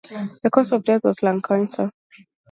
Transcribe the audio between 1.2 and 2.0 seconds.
lung cancer.